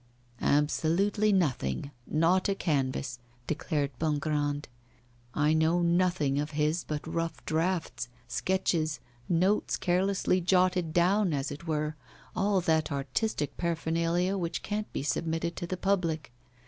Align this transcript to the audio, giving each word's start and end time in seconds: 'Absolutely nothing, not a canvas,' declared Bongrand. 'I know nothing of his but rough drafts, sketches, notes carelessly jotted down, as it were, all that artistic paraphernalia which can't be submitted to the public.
'Absolutely 0.41 1.31
nothing, 1.31 1.91
not 2.07 2.49
a 2.49 2.55
canvas,' 2.55 3.19
declared 3.45 3.91
Bongrand. 3.99 4.67
'I 5.35 5.53
know 5.53 5.83
nothing 5.83 6.39
of 6.39 6.49
his 6.57 6.83
but 6.83 7.05
rough 7.05 7.45
drafts, 7.45 8.09
sketches, 8.27 8.99
notes 9.29 9.77
carelessly 9.77 10.41
jotted 10.41 10.91
down, 10.91 11.33
as 11.33 11.51
it 11.51 11.67
were, 11.67 11.95
all 12.35 12.61
that 12.61 12.91
artistic 12.91 13.55
paraphernalia 13.57 14.39
which 14.39 14.63
can't 14.63 14.91
be 14.91 15.03
submitted 15.03 15.55
to 15.55 15.67
the 15.67 15.77
public. 15.77 16.31